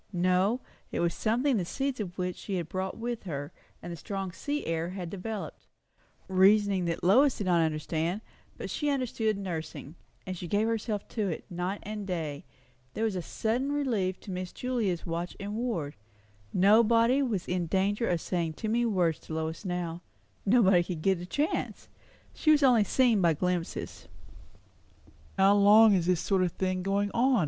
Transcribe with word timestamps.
No, 0.13 0.61
it 0.91 0.99
was 0.99 1.13
something 1.13 1.57
the 1.57 1.63
seeds 1.63 1.99
of 1.99 2.17
which 2.17 2.35
she 2.35 2.55
had 2.55 2.67
brought 2.67 2.97
with 2.97 3.21
her; 3.25 3.51
and 3.83 3.93
the 3.93 3.95
strong 3.95 4.31
sea 4.31 4.65
air 4.65 4.89
had 4.89 5.11
developed 5.11 5.67
it. 5.67 5.67
Reasoning 6.33 6.85
which 6.85 7.03
Lois 7.03 7.37
did 7.37 7.45
not 7.45 7.61
understand; 7.63 8.21
but 8.57 8.71
she 8.71 8.89
understood 8.89 9.37
nursing, 9.37 9.93
and 10.25 10.35
gave 10.37 10.65
herself 10.65 11.07
to 11.09 11.27
it, 11.27 11.45
night 11.51 11.81
and 11.83 12.07
day. 12.07 12.45
There 12.95 13.03
was 13.03 13.15
a 13.15 13.21
sudden 13.21 13.71
relief 13.73 14.19
to 14.21 14.31
Miss 14.31 14.51
Julia's 14.51 15.05
watch 15.05 15.37
and 15.39 15.53
ward; 15.55 15.95
nobody 16.51 17.21
was 17.21 17.47
in 17.47 17.67
danger 17.67 18.07
of 18.09 18.21
saying 18.21 18.53
too 18.53 18.69
many 18.69 18.87
words 18.87 19.19
to 19.19 19.35
Lois 19.35 19.65
now; 19.65 20.01
nobody 20.47 20.83
could 20.83 21.03
get 21.03 21.21
a 21.21 21.27
chance; 21.27 21.89
she 22.33 22.49
was 22.49 22.63
only 22.63 22.83
seen 22.85 23.21
by 23.21 23.33
glimpses. 23.35 24.07
"How 25.37 25.53
long 25.53 25.93
is 25.93 26.07
this 26.07 26.21
sort 26.21 26.41
of 26.41 26.53
thing 26.53 26.81
going 26.81 27.11
on?" 27.13 27.39